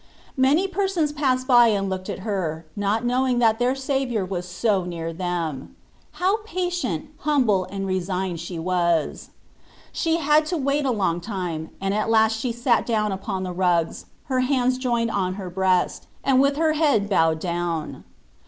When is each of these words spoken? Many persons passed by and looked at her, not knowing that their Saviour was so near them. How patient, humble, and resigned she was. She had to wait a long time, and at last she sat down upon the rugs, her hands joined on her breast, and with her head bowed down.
Many 0.35 0.67
persons 0.67 1.11
passed 1.11 1.45
by 1.45 1.67
and 1.67 1.87
looked 1.87 2.09
at 2.09 2.21
her, 2.25 2.65
not 2.75 3.05
knowing 3.05 3.37
that 3.37 3.59
their 3.59 3.75
Saviour 3.75 4.25
was 4.25 4.47
so 4.47 4.83
near 4.83 5.13
them. 5.13 5.75
How 6.13 6.37
patient, 6.37 7.11
humble, 7.19 7.65
and 7.65 7.85
resigned 7.85 8.39
she 8.39 8.57
was. 8.57 9.29
She 9.91 10.17
had 10.17 10.47
to 10.47 10.57
wait 10.57 10.85
a 10.87 10.89
long 10.91 11.21
time, 11.21 11.69
and 11.79 11.93
at 11.93 12.09
last 12.09 12.35
she 12.39 12.51
sat 12.51 12.83
down 12.83 13.11
upon 13.11 13.43
the 13.43 13.53
rugs, 13.53 14.07
her 14.23 14.39
hands 14.39 14.79
joined 14.79 15.11
on 15.11 15.35
her 15.35 15.51
breast, 15.51 16.07
and 16.23 16.41
with 16.41 16.57
her 16.57 16.73
head 16.73 17.07
bowed 17.07 17.37
down. 17.39 18.03